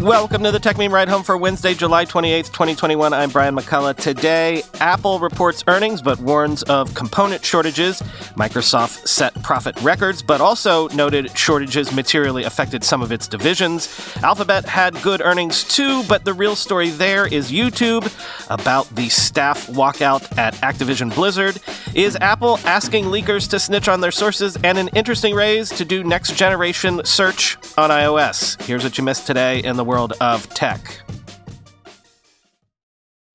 Welcome 0.00 0.42
to 0.44 0.50
the 0.50 0.58
Techmeme 0.58 0.92
Ride 0.92 1.10
Home 1.10 1.22
for 1.22 1.36
Wednesday, 1.36 1.74
July 1.74 2.06
28th, 2.06 2.46
2021. 2.46 3.12
I'm 3.12 3.28
Brian 3.28 3.54
McCullough. 3.54 3.96
Today, 3.96 4.62
Apple 4.80 5.18
reports 5.18 5.62
earnings 5.68 6.00
but 6.00 6.18
warns 6.20 6.62
of 6.62 6.94
component 6.94 7.44
shortages. 7.44 8.00
Microsoft 8.34 9.06
set 9.06 9.34
profit 9.42 9.78
records 9.82 10.22
but 10.22 10.40
also 10.40 10.88
noted 10.88 11.36
shortages 11.36 11.92
materially 11.92 12.44
affected 12.44 12.82
some 12.82 13.02
of 13.02 13.12
its 13.12 13.28
divisions. 13.28 14.16
Alphabet 14.22 14.64
had 14.64 14.94
good 15.02 15.20
earnings 15.20 15.64
too, 15.64 16.02
but 16.04 16.24
the 16.24 16.32
real 16.32 16.56
story 16.56 16.88
there 16.88 17.26
is 17.26 17.52
YouTube 17.52 18.10
about 18.48 18.88
the 18.96 19.10
staff 19.10 19.66
walkout 19.66 20.38
at 20.38 20.54
Activision 20.54 21.14
Blizzard. 21.14 21.60
Is 21.94 22.16
Apple 22.22 22.58
asking 22.64 23.04
leakers 23.04 23.50
to 23.50 23.58
snitch 23.60 23.86
on 23.86 24.00
their 24.00 24.12
sources 24.12 24.56
and 24.64 24.78
an 24.78 24.88
interesting 24.94 25.34
raise 25.34 25.68
to 25.68 25.84
do 25.84 26.02
next 26.02 26.36
generation 26.36 27.02
search 27.04 27.58
on 27.76 27.90
iOS? 27.90 28.60
Here's 28.62 28.82
what 28.82 28.96
you 28.96 29.04
missed 29.04 29.26
today 29.26 29.62
in 29.62 29.76
the 29.76 29.89
world 29.90 30.12
of 30.20 30.48
tech. 30.54 31.02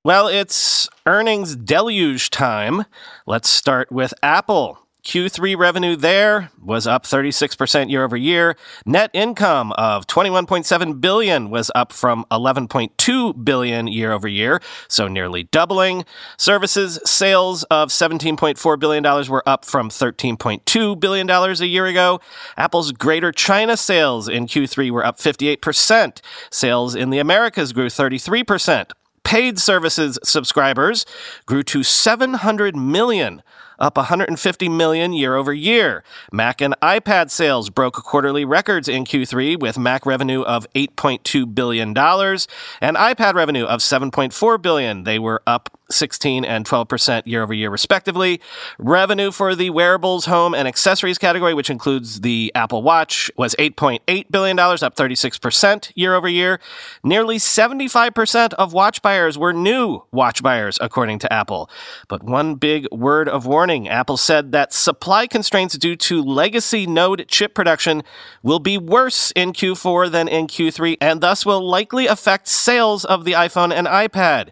Well, 0.02 0.26
it's 0.26 0.88
earnings 1.04 1.54
deluge 1.54 2.30
time. 2.30 2.86
Let's 3.26 3.50
start 3.50 3.92
with 3.92 4.14
Apple. 4.22 4.85
Q3 5.06 5.56
revenue 5.56 5.94
there 5.94 6.50
was 6.60 6.84
up 6.84 7.04
36% 7.04 7.88
year 7.88 8.02
over 8.02 8.16
year. 8.16 8.56
Net 8.84 9.08
income 9.12 9.70
of 9.78 10.04
21.7 10.08 11.00
billion 11.00 11.48
was 11.48 11.70
up 11.76 11.92
from 11.92 12.26
11.2 12.32 13.44
billion 13.44 13.86
year 13.86 14.10
over 14.10 14.26
year, 14.26 14.60
so 14.88 15.06
nearly 15.06 15.44
doubling. 15.44 16.04
Services 16.36 16.98
sales 17.04 17.62
of 17.70 17.90
17.4 17.90 18.78
billion 18.80 19.04
dollars 19.04 19.30
were 19.30 19.48
up 19.48 19.64
from 19.64 19.90
13.2 19.90 20.98
billion 20.98 21.26
dollars 21.28 21.60
a 21.60 21.68
year 21.68 21.86
ago. 21.86 22.20
Apple's 22.56 22.90
Greater 22.90 23.30
China 23.30 23.76
sales 23.76 24.28
in 24.28 24.48
Q3 24.48 24.90
were 24.90 25.06
up 25.06 25.18
58%. 25.18 26.20
Sales 26.50 26.96
in 26.96 27.10
the 27.10 27.20
Americas 27.20 27.72
grew 27.72 27.86
33%. 27.86 28.90
Paid 29.26 29.58
services 29.58 30.20
subscribers 30.22 31.04
grew 31.46 31.64
to 31.64 31.82
700 31.82 32.76
million 32.76 33.42
up 33.76 33.96
150 33.96 34.68
million 34.68 35.12
year 35.12 35.34
over 35.34 35.52
year. 35.52 36.04
Mac 36.30 36.60
and 36.60 36.76
iPad 36.80 37.32
sales 37.32 37.68
broke 37.68 37.94
quarterly 37.94 38.44
records 38.44 38.88
in 38.88 39.04
Q3 39.04 39.58
with 39.58 39.78
Mac 39.78 40.06
revenue 40.06 40.42
of 40.42 40.72
8.2 40.74 41.52
billion 41.52 41.92
dollars 41.92 42.46
and 42.80 42.96
iPad 42.96 43.34
revenue 43.34 43.64
of 43.64 43.80
7.4 43.80 44.62
billion. 44.62 45.02
They 45.02 45.18
were 45.18 45.42
up 45.44 45.75
16 45.90 46.44
and 46.44 46.66
12% 46.66 47.22
year 47.26 47.42
over 47.42 47.54
year, 47.54 47.70
respectively. 47.70 48.40
Revenue 48.78 49.30
for 49.30 49.54
the 49.54 49.70
wearables, 49.70 50.26
home, 50.26 50.54
and 50.54 50.66
accessories 50.66 51.18
category, 51.18 51.54
which 51.54 51.70
includes 51.70 52.20
the 52.20 52.52
Apple 52.54 52.82
Watch, 52.82 53.30
was 53.36 53.54
$8.8 53.56 54.30
billion, 54.30 54.58
up 54.58 54.96
36% 54.96 55.92
year 55.94 56.14
over 56.14 56.28
year. 56.28 56.60
Nearly 57.04 57.38
75% 57.38 58.52
of 58.54 58.72
watch 58.72 59.02
buyers 59.02 59.38
were 59.38 59.52
new 59.52 60.02
watch 60.12 60.42
buyers, 60.42 60.78
according 60.80 61.18
to 61.20 61.32
Apple. 61.32 61.70
But 62.08 62.22
one 62.22 62.56
big 62.56 62.86
word 62.90 63.28
of 63.28 63.46
warning 63.46 63.88
Apple 63.88 64.16
said 64.16 64.52
that 64.52 64.72
supply 64.72 65.26
constraints 65.26 65.78
due 65.78 65.96
to 65.96 66.22
legacy 66.22 66.86
node 66.86 67.26
chip 67.28 67.54
production 67.54 68.02
will 68.42 68.58
be 68.58 68.78
worse 68.78 69.30
in 69.32 69.52
Q4 69.52 70.10
than 70.10 70.28
in 70.28 70.46
Q3, 70.46 70.96
and 71.00 71.20
thus 71.20 71.46
will 71.46 71.66
likely 71.66 72.06
affect 72.06 72.48
sales 72.48 73.04
of 73.04 73.24
the 73.24 73.32
iPhone 73.32 73.72
and 73.72 73.86
iPad. 73.86 74.50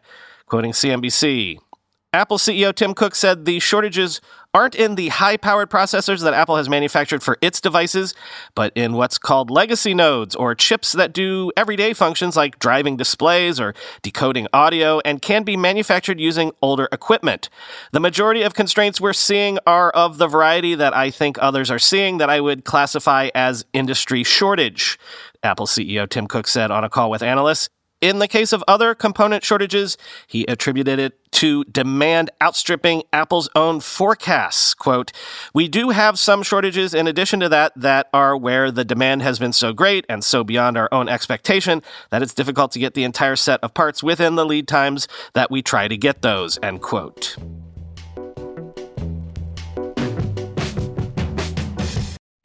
Quoting 0.55 0.71
CNBC, 0.71 1.59
Apple 2.13 2.39
CEO 2.39 2.73
Tim 2.73 2.95
Cook 2.95 3.17
said 3.17 3.45
the 3.45 3.59
shortages 3.59 4.21
aren't 4.55 4.77
in 4.77 4.95
the 4.95 5.09
high 5.09 5.37
powered 5.37 5.69
processors 5.69 6.23
that 6.23 6.33
Apple 6.33 6.55
has 6.55 6.69
manufactured 6.69 7.25
for 7.25 7.37
its 7.41 7.61
devices, 7.61 8.15
but 8.55 8.73
in 8.77 8.93
what's 8.93 9.19
called 9.19 9.51
legacy 9.51 9.95
nodes 9.95 10.37
or 10.37 10.55
chips 10.55 10.93
that 10.93 11.13
do 11.13 11.51
everyday 11.57 11.93
functions 11.93 12.37
like 12.37 12.61
driving 12.61 12.97
displays 12.97 13.59
or 13.59 13.75
decoding 14.03 14.47
audio 14.53 15.01
and 15.05 15.21
can 15.21 15.43
be 15.43 15.57
manufactured 15.57 16.21
using 16.21 16.53
older 16.63 16.89
equipment. 16.93 17.51
The 17.91 17.99
majority 17.99 18.43
of 18.43 18.55
constraints 18.55 19.01
we're 19.01 19.13
seeing 19.13 19.59
are 19.67 19.91
of 19.91 20.19
the 20.19 20.29
variety 20.29 20.77
that 20.77 20.95
I 20.95 21.11
think 21.11 21.37
others 21.41 21.69
are 21.69 21.81
seeing 21.81 22.19
that 22.19 22.31
I 22.31 22.41
would 22.41 22.65
classify 22.65 23.29
as 23.35 23.65
industry 23.73 24.23
shortage. 24.23 25.01
Apple 25.43 25.67
CEO 25.67 26.09
Tim 26.09 26.29
Cook 26.29 26.47
said 26.47 26.71
on 26.71 26.85
a 26.85 26.89
call 26.89 27.11
with 27.11 27.25
analysts. 27.25 27.71
In 28.05 28.19
the 28.19 28.29
case 28.29 28.53
of 28.53 28.63
other 28.69 28.95
component 28.95 29.45
shortages, 29.45 29.97
he 30.27 30.45
attributed 30.45 30.99
it 30.99 31.33
to 31.33 31.65
demand 31.65 32.29
outstripping 32.43 33.05
Apple's 33.15 33.49
own 33.55 33.81
forecasts. 33.81 34.75
Quote, 34.75 35.11
We 35.55 35.69
do 35.69 35.89
have 35.89 36.19
some 36.19 36.43
shortages 36.43 36.93
in 36.93 37.07
addition 37.07 37.41
to 37.41 37.49
that 37.49 37.73
that 37.77 38.11
are 38.13 38.37
where 38.37 38.71
the 38.71 38.85
demand 38.85 39.23
has 39.23 39.39
been 39.39 39.55
so 39.55 39.73
great 39.73 40.05
and 40.07 40.23
so 40.23 40.45
beyond 40.45 40.77
our 40.77 40.91
own 40.93 41.09
expectation 41.09 41.83
that 42.11 42.21
it's 42.21 42.35
difficult 42.35 42.73
to 42.73 42.79
get 42.79 42.93
the 42.93 43.05
entire 43.05 43.37
set 43.37 43.59
of 43.65 43.73
parts 43.73 44.03
within 44.03 44.35
the 44.35 44.45
lead 44.45 44.69
times 44.69 45.09
that 45.33 45.51
we 45.51 45.63
try 45.63 45.89
to 45.89 45.97
get 45.97 46.21
those, 46.21 46.59
end 46.63 46.83
quote. 46.83 47.39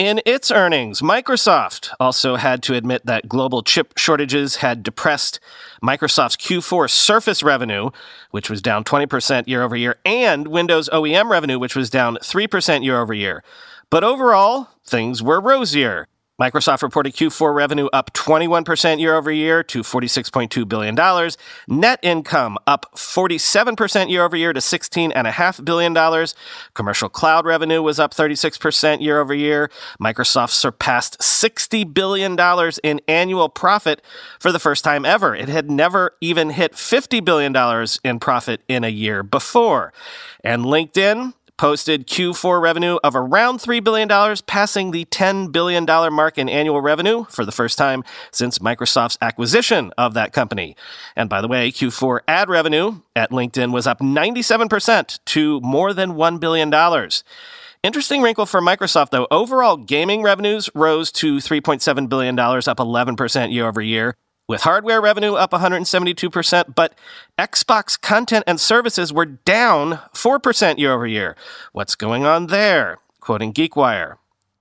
In 0.10 0.24
its 0.26 0.50
earnings, 0.50 1.04
Microsoft 1.04 1.92
also 2.00 2.36
had 2.38 2.64
to 2.64 2.74
admit 2.74 3.06
that 3.06 3.30
global 3.30 3.62
chip 3.62 3.94
shortages 3.96 4.56
had 4.56 4.82
depressed 4.82 5.40
Microsoft's 5.84 6.36
Q4 6.36 6.90
Surface 6.90 7.44
revenue, 7.44 7.92
which 8.32 8.50
was 8.50 8.60
down 8.60 8.84
20% 8.84 9.48
year 9.48 9.62
over 9.62 9.76
year, 9.76 10.00
and 10.04 10.48
Windows 10.48 10.90
OEM 10.92 11.30
revenue, 11.30 11.60
which 11.60 11.76
was 11.76 11.92
down 11.92 12.18
3% 12.24 12.84
year 12.84 13.00
over 13.00 13.14
year. 13.14 13.44
But 13.92 14.04
overall, 14.04 14.70
things 14.84 15.22
were 15.22 15.40
rosier. 15.40 16.08
Microsoft 16.40 16.82
reported 16.82 17.14
Q4 17.14 17.54
revenue 17.54 17.88
up 17.92 18.14
21% 18.14 19.00
year 19.00 19.16
over 19.16 19.30
year 19.32 19.62
to 19.64 19.82
$46.2 19.82 20.68
billion. 20.68 20.96
Net 21.68 22.00
income 22.02 22.58
up 22.66 22.86
47% 22.96 24.10
year 24.10 24.24
over 24.24 24.38
year 24.38 24.54
to 24.54 24.60
$16.5 24.60 25.66
billion. 25.66 26.28
Commercial 26.74 27.10
cloud 27.10 27.46
revenue 27.46 27.82
was 27.82 28.00
up 28.00 28.14
36% 28.14 29.02
year 29.02 29.20
over 29.20 29.34
year. 29.34 29.70
Microsoft 30.02 30.52
surpassed 30.52 31.20
$60 31.20 31.94
billion 31.94 32.38
in 32.84 33.02
annual 33.08 33.50
profit 33.50 34.02
for 34.40 34.54
the 34.54 34.60
first 34.60 34.84
time 34.84 35.04
ever. 35.04 35.36
It 35.36 35.50
had 35.50 35.70
never 35.70 36.16
even 36.22 36.52
hit 36.52 36.74
$50 36.74 37.24
billion 37.26 37.54
in 38.04 38.20
profit 38.20 38.62
in 38.70 38.86
a 38.86 38.90
year 38.90 39.24
before. 39.24 39.92
And 40.44 40.64
LinkedIn 40.64 41.34
posted 41.60 42.08
Q4 42.08 42.62
revenue 42.62 43.00
of 43.04 43.18
around 43.18 43.60
$3 43.60 43.84
billion, 43.84 44.08
passing 44.48 44.92
the 44.92 45.04
$10 45.04 45.52
billion 45.52 45.84
mark 45.86 46.38
in 46.38 46.48
annual 46.48 46.80
revenue 46.80 47.26
for 47.26 47.44
the 47.44 47.52
first 47.52 47.78
time 47.78 48.06
since 48.32 48.60
Microsoft's 48.60 49.18
acquisition 49.20 49.92
of 49.98 50.14
that 50.14 50.32
company. 50.32 50.78
And 51.18 51.30
by 51.30 51.42
the 51.42 51.50
way, 51.50 51.70
Q4 51.70 52.22
ad 52.30 52.48
revenue 52.48 53.02
at 53.14 53.32
LinkedIn 53.32 53.74
was 53.74 53.88
up 53.88 54.00
97% 54.00 55.20
to 55.26 55.60
more 55.60 55.92
than 55.92 56.12
$1 56.12 56.40
billion. 56.40 56.74
Interesting 57.84 58.22
wrinkle 58.22 58.46
for 58.46 58.62
Microsoft, 58.62 59.10
though. 59.10 59.28
Overall 59.30 59.76
gaming 59.76 60.22
revenues 60.22 60.70
rose 60.74 61.12
to 61.12 61.38
$3.7 61.40 62.08
billion, 62.08 62.40
up 62.40 62.78
11% 62.78 63.52
year 63.52 63.68
over 63.68 63.82
year 63.82 64.16
with 64.50 64.64
hardware 64.64 65.00
revenue 65.00 65.36
up 65.36 65.52
172%, 65.52 66.74
but 66.74 66.96
Xbox 67.38 68.02
content 68.02 68.44
and 68.48 68.60
services 68.60 69.14
were 69.14 69.28
down 69.28 70.00
4% 70.14 70.80
year 70.80 70.92
over 70.92 71.06
year. 71.06 71.38
What's 71.72 71.94
going 71.94 72.26
on 72.26 72.48
there? 72.48 72.98
Quoting 73.20 73.54
GeekWire. 73.54 74.16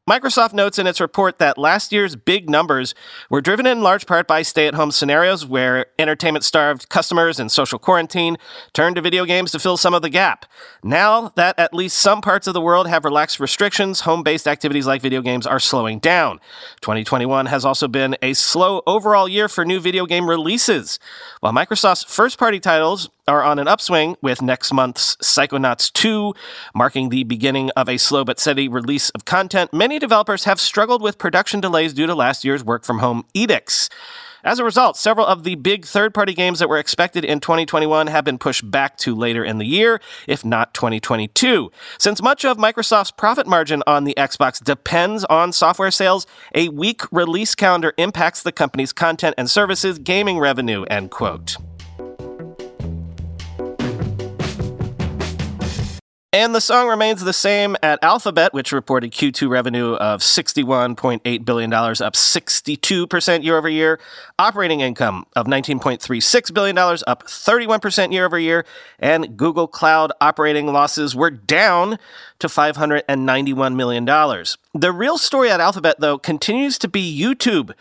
Microsoft 0.08 0.54
notes 0.54 0.78
in 0.78 0.86
its 0.86 1.02
report 1.02 1.36
that 1.36 1.58
last 1.58 1.92
year's 1.92 2.16
big 2.16 2.48
numbers 2.48 2.94
were 3.28 3.42
driven 3.42 3.66
in 3.66 3.82
large 3.82 4.06
part 4.06 4.26
by 4.26 4.40
stay 4.40 4.66
at 4.66 4.72
home 4.72 4.90
scenarios 4.90 5.44
where 5.44 5.84
entertainment 5.98 6.46
starved 6.46 6.88
customers 6.88 7.38
in 7.38 7.50
social 7.50 7.78
quarantine 7.78 8.38
turned 8.72 8.96
to 8.96 9.02
video 9.02 9.26
games 9.26 9.50
to 9.50 9.58
fill 9.58 9.76
some 9.76 9.92
of 9.92 10.00
the 10.00 10.08
gap. 10.08 10.46
Now 10.82 11.30
that 11.36 11.58
at 11.58 11.74
least 11.74 11.98
some 11.98 12.22
parts 12.22 12.46
of 12.46 12.54
the 12.54 12.60
world 12.62 12.88
have 12.88 13.04
relaxed 13.04 13.38
restrictions, 13.38 14.00
home 14.00 14.22
based 14.22 14.48
activities 14.48 14.86
like 14.86 15.02
video 15.02 15.20
games 15.20 15.46
are 15.46 15.60
slowing 15.60 15.98
down. 15.98 16.40
2021 16.80 17.44
has 17.44 17.66
also 17.66 17.86
been 17.86 18.16
a 18.22 18.32
slow 18.32 18.80
overall 18.86 19.28
year 19.28 19.46
for 19.46 19.62
new 19.62 19.78
video 19.78 20.06
game 20.06 20.26
releases. 20.26 20.98
While 21.40 21.52
Microsoft's 21.52 22.04
first 22.04 22.38
party 22.38 22.60
titles 22.60 23.10
are 23.28 23.44
on 23.44 23.58
an 23.58 23.68
upswing 23.68 24.16
with 24.22 24.42
next 24.42 24.72
month's 24.72 25.16
Psychonauts 25.16 25.92
2 25.92 26.34
marking 26.74 27.10
the 27.10 27.24
beginning 27.24 27.70
of 27.76 27.88
a 27.88 27.98
slow 27.98 28.24
but 28.24 28.40
steady 28.40 28.68
release 28.68 29.10
of 29.10 29.24
content. 29.24 29.72
Many 29.72 29.98
developers 29.98 30.44
have 30.44 30.58
struggled 30.60 31.02
with 31.02 31.18
production 31.18 31.60
delays 31.60 31.92
due 31.92 32.06
to 32.06 32.14
last 32.14 32.44
year's 32.44 32.64
work 32.64 32.84
from 32.84 32.98
home 32.98 33.24
edicts. 33.34 33.88
As 34.44 34.58
a 34.58 34.64
result, 34.64 34.96
several 34.96 35.26
of 35.26 35.42
the 35.42 35.56
big 35.56 35.84
third 35.84 36.14
party 36.14 36.32
games 36.32 36.60
that 36.60 36.68
were 36.68 36.78
expected 36.78 37.24
in 37.24 37.40
2021 37.40 38.06
have 38.06 38.24
been 38.24 38.38
pushed 38.38 38.70
back 38.70 38.96
to 38.98 39.14
later 39.14 39.44
in 39.44 39.58
the 39.58 39.66
year, 39.66 40.00
if 40.26 40.44
not 40.44 40.74
2022. 40.74 41.70
Since 41.98 42.22
much 42.22 42.44
of 42.44 42.56
Microsoft's 42.56 43.10
profit 43.10 43.46
margin 43.46 43.82
on 43.86 44.04
the 44.04 44.14
Xbox 44.16 44.62
depends 44.62 45.24
on 45.24 45.52
software 45.52 45.90
sales, 45.90 46.26
a 46.54 46.68
weak 46.68 47.02
release 47.10 47.54
calendar 47.54 47.92
impacts 47.98 48.42
the 48.42 48.52
company's 48.52 48.92
content 48.92 49.34
and 49.36 49.50
services 49.50 49.98
gaming 49.98 50.38
revenue, 50.38 50.84
end 50.84 51.10
quote. 51.10 51.56
And 56.30 56.54
the 56.54 56.60
song 56.60 56.88
remains 56.88 57.24
the 57.24 57.32
same 57.32 57.74
at 57.82 58.04
Alphabet, 58.04 58.52
which 58.52 58.70
reported 58.70 59.12
Q2 59.12 59.48
revenue 59.48 59.94
of 59.94 60.20
$61.8 60.20 61.44
billion, 61.46 61.72
up 61.72 62.12
62% 62.12 63.42
year 63.42 63.56
over 63.56 63.68
year. 63.70 63.98
Operating 64.38 64.80
income 64.80 65.24
of 65.34 65.46
$19.36 65.46 66.52
billion, 66.52 66.76
up 66.76 67.24
31% 67.24 68.12
year 68.12 68.26
over 68.26 68.38
year. 68.38 68.66
And 68.98 69.38
Google 69.38 69.66
Cloud 69.66 70.12
operating 70.20 70.66
losses 70.66 71.16
were 71.16 71.30
down 71.30 71.98
to 72.40 72.46
$591 72.46 73.74
million. 73.74 74.04
The 74.04 74.92
real 74.92 75.16
story 75.16 75.50
at 75.50 75.60
Alphabet, 75.60 75.96
though, 75.98 76.18
continues 76.18 76.76
to 76.80 76.88
be 76.88 77.18
YouTube, 77.18 77.72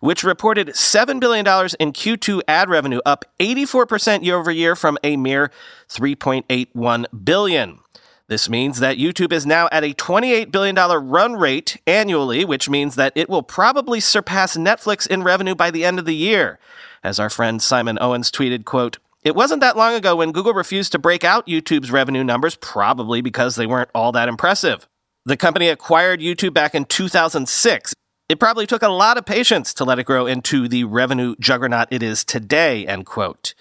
which 0.00 0.22
reported 0.22 0.68
$7 0.68 1.18
billion 1.20 1.46
in 1.80 1.94
Q2 1.94 2.42
ad 2.46 2.68
revenue, 2.68 3.00
up 3.06 3.24
84% 3.40 4.22
year 4.22 4.36
over 4.36 4.50
year 4.50 4.76
from 4.76 4.98
a 5.02 5.16
mere 5.16 5.50
$3.81 5.88 7.06
billion. 7.24 7.78
This 8.26 8.48
means 8.48 8.80
that 8.80 8.96
YouTube 8.96 9.32
is 9.32 9.44
now 9.44 9.68
at 9.70 9.84
a 9.84 9.92
$28 9.92 10.50
billion 10.50 10.74
run 10.74 11.34
rate 11.34 11.76
annually, 11.86 12.44
which 12.44 12.70
means 12.70 12.94
that 12.94 13.12
it 13.14 13.28
will 13.28 13.42
probably 13.42 14.00
surpass 14.00 14.56
Netflix 14.56 15.06
in 15.06 15.22
revenue 15.22 15.54
by 15.54 15.70
the 15.70 15.84
end 15.84 15.98
of 15.98 16.06
the 16.06 16.14
year. 16.14 16.58
As 17.02 17.20
our 17.20 17.28
friend 17.28 17.60
Simon 17.60 17.98
Owens 18.00 18.30
tweeted, 18.30 18.64
quote, 18.64 18.98
it 19.22 19.34
wasn't 19.34 19.60
that 19.60 19.76
long 19.76 19.94
ago 19.94 20.16
when 20.16 20.32
Google 20.32 20.54
refused 20.54 20.92
to 20.92 20.98
break 20.98 21.22
out 21.22 21.46
YouTube's 21.46 21.90
revenue 21.90 22.24
numbers, 22.24 22.56
probably 22.56 23.20
because 23.20 23.56
they 23.56 23.66
weren't 23.66 23.90
all 23.94 24.12
that 24.12 24.28
impressive. 24.28 24.88
The 25.26 25.36
company 25.36 25.68
acquired 25.68 26.20
YouTube 26.20 26.54
back 26.54 26.74
in 26.74 26.84
2006. 26.86 27.94
It 28.28 28.40
probably 28.40 28.66
took 28.66 28.82
a 28.82 28.88
lot 28.88 29.18
of 29.18 29.26
patience 29.26 29.74
to 29.74 29.84
let 29.84 29.98
it 29.98 30.04
grow 30.04 30.26
into 30.26 30.66
the 30.66 30.84
revenue 30.84 31.34
juggernaut 31.40 31.88
it 31.90 32.02
is 32.02 32.24
today, 32.24 32.86
end 32.86 33.04
quote. 33.04 33.54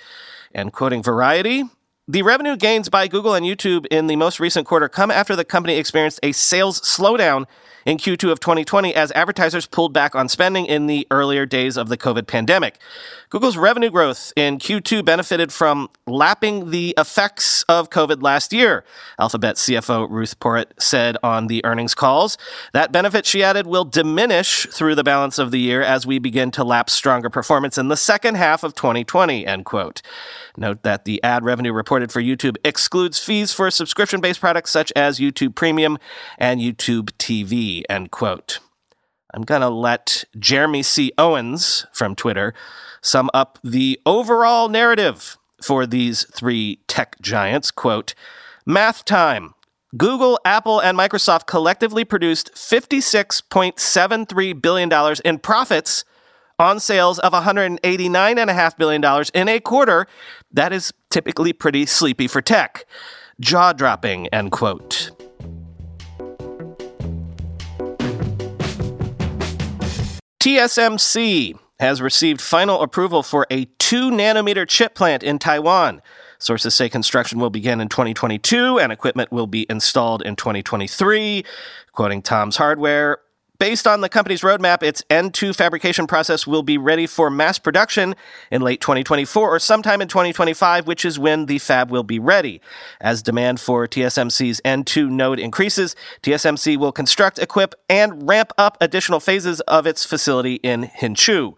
And 0.53 0.71
quoting 0.71 1.03
Variety, 1.03 1.63
the 2.07 2.21
revenue 2.21 2.57
gains 2.57 2.89
by 2.89 3.07
Google 3.07 3.33
and 3.33 3.45
YouTube 3.45 3.85
in 3.85 4.07
the 4.07 4.17
most 4.17 4.39
recent 4.39 4.67
quarter 4.67 4.89
come 4.89 5.09
after 5.09 5.37
the 5.37 5.45
company 5.45 5.77
experienced 5.77 6.19
a 6.21 6.33
sales 6.33 6.81
slowdown 6.81 7.45
in 7.85 7.97
Q2 7.97 8.31
of 8.31 8.39
2020 8.39 8.93
as 8.95 9.11
advertisers 9.13 9.65
pulled 9.65 9.93
back 9.93 10.15
on 10.15 10.29
spending 10.29 10.65
in 10.65 10.87
the 10.87 11.07
earlier 11.11 11.45
days 11.45 11.77
of 11.77 11.89
the 11.89 11.97
COVID 11.97 12.27
pandemic. 12.27 12.79
Google's 13.29 13.57
revenue 13.57 13.89
growth 13.89 14.31
in 14.35 14.59
Q2 14.59 15.03
benefited 15.03 15.51
from 15.51 15.89
lapping 16.05 16.69
the 16.69 16.93
effects 16.97 17.63
of 17.63 17.89
COVID 17.89 18.21
last 18.21 18.53
year, 18.53 18.83
Alphabet 19.19 19.55
CFO 19.55 20.07
Ruth 20.09 20.39
Porat 20.39 20.67
said 20.79 21.17
on 21.23 21.47
the 21.47 21.65
earnings 21.65 21.95
calls. 21.95 22.37
That 22.73 22.91
benefit, 22.91 23.25
she 23.25 23.43
added, 23.43 23.65
will 23.65 23.85
diminish 23.85 24.67
through 24.67 24.95
the 24.95 25.03
balance 25.03 25.39
of 25.39 25.51
the 25.51 25.59
year 25.59 25.81
as 25.81 26.05
we 26.05 26.19
begin 26.19 26.51
to 26.51 26.63
lap 26.63 26.89
stronger 26.89 27.29
performance 27.29 27.77
in 27.77 27.87
the 27.87 27.97
second 27.97 28.35
half 28.35 28.63
of 28.63 28.75
2020, 28.75 29.47
end 29.47 29.65
quote. 29.65 30.01
Note 30.55 30.83
that 30.83 31.05
the 31.05 31.21
ad 31.23 31.43
revenue 31.43 31.73
for 32.11 32.21
YouTube 32.21 32.57
excludes 32.65 33.19
fees 33.19 33.53
for 33.53 33.69
subscription 33.69 34.21
based 34.21 34.39
products 34.39 34.71
such 34.71 34.91
as 34.95 35.19
YouTube 35.19 35.53
Premium 35.55 35.97
and 36.37 36.59
YouTube 36.59 37.11
TV, 37.19 37.83
end 37.89 38.11
quote. 38.11 38.59
I'm 39.33 39.43
going 39.43 39.61
to 39.61 39.69
let 39.69 40.25
Jeremy 40.37 40.83
C. 40.83 41.13
Owens 41.17 41.85
from 41.91 42.15
Twitter 42.15 42.53
sum 43.01 43.29
up 43.33 43.59
the 43.63 43.99
overall 44.05 44.69
narrative 44.69 45.37
for 45.61 45.85
these 45.85 46.25
three 46.31 46.79
tech 46.87 47.19
giants. 47.21 47.71
Quote, 47.71 48.13
Math 48.65 49.03
time. 49.05 49.53
Google, 49.95 50.39
Apple, 50.43 50.79
and 50.79 50.97
Microsoft 50.97 51.45
collectively 51.45 52.03
produced 52.03 52.51
$56.73 52.55 54.61
billion 54.61 54.91
in 55.23 55.37
profits 55.37 56.03
on 56.59 56.79
sales 56.79 57.19
of 57.19 57.33
$189.5 57.33 58.77
billion 58.77 59.25
in 59.33 59.47
a 59.47 59.59
quarter 59.59 60.07
that 60.51 60.71
is 60.71 60.93
typically 61.09 61.53
pretty 61.53 61.85
sleepy 61.85 62.27
for 62.27 62.41
tech. 62.41 62.85
Jaw 63.39 63.73
dropping, 63.73 64.27
end 64.27 64.51
quote. 64.51 65.11
TSMC 70.39 71.57
has 71.79 72.01
received 72.01 72.41
final 72.41 72.81
approval 72.81 73.23
for 73.23 73.47
a 73.49 73.65
2 73.79 74.11
nanometer 74.11 74.67
chip 74.67 74.93
plant 74.93 75.23
in 75.23 75.39
Taiwan. 75.39 76.01
Sources 76.37 76.75
say 76.75 76.89
construction 76.89 77.39
will 77.39 77.49
begin 77.49 77.79
in 77.79 77.87
2022 77.87 78.77
and 78.77 78.91
equipment 78.91 79.31
will 79.31 79.47
be 79.47 79.65
installed 79.69 80.21
in 80.23 80.35
2023. 80.35 81.45
Quoting 81.93 82.21
Tom's 82.21 82.57
Hardware, 82.57 83.19
Based 83.59 83.85
on 83.85 84.01
the 84.01 84.09
company's 84.09 84.41
roadmap, 84.41 84.81
its 84.81 85.03
N2 85.09 85.55
fabrication 85.55 86.07
process 86.07 86.47
will 86.47 86.63
be 86.63 86.77
ready 86.77 87.05
for 87.05 87.29
mass 87.29 87.59
production 87.59 88.15
in 88.51 88.61
late 88.61 88.81
2024 88.81 89.55
or 89.55 89.59
sometime 89.59 90.01
in 90.01 90.07
2025, 90.07 90.87
which 90.87 91.05
is 91.05 91.19
when 91.19 91.45
the 91.45 91.59
fab 91.59 91.91
will 91.91 92.03
be 92.03 92.17
ready. 92.17 92.59
As 92.99 93.21
demand 93.21 93.59
for 93.59 93.87
TSMC's 93.87 94.59
N2 94.65 95.09
node 95.09 95.39
increases, 95.39 95.95
TSMC 96.23 96.77
will 96.77 96.91
construct, 96.91 97.37
equip, 97.37 97.75
and 97.87 98.27
ramp 98.27 98.51
up 98.57 98.75
additional 98.81 99.19
phases 99.19 99.61
of 99.61 99.85
its 99.85 100.03
facility 100.03 100.55
in 100.55 100.89
Hsinchu. 100.99 101.55